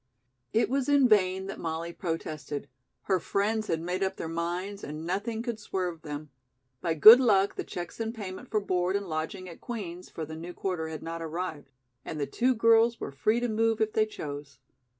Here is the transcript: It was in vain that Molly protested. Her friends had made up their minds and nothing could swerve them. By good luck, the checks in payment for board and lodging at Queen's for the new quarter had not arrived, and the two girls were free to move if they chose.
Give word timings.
It 0.51 0.67
was 0.67 0.89
in 0.89 1.07
vain 1.07 1.45
that 1.45 1.59
Molly 1.59 1.93
protested. 1.93 2.67
Her 3.03 3.19
friends 3.19 3.67
had 3.67 3.79
made 3.81 4.01
up 4.03 4.15
their 4.15 4.27
minds 4.27 4.83
and 4.83 5.05
nothing 5.05 5.43
could 5.43 5.59
swerve 5.59 6.01
them. 6.01 6.31
By 6.81 6.95
good 6.95 7.19
luck, 7.19 7.53
the 7.53 7.63
checks 7.63 7.99
in 7.99 8.11
payment 8.11 8.49
for 8.49 8.59
board 8.59 8.95
and 8.95 9.05
lodging 9.07 9.47
at 9.47 9.61
Queen's 9.61 10.09
for 10.09 10.25
the 10.25 10.35
new 10.35 10.53
quarter 10.55 10.87
had 10.87 11.03
not 11.03 11.21
arrived, 11.21 11.69
and 12.03 12.19
the 12.19 12.25
two 12.25 12.55
girls 12.55 12.99
were 12.99 13.11
free 13.11 13.39
to 13.41 13.47
move 13.47 13.79
if 13.79 13.93
they 13.93 14.07
chose. 14.07 14.57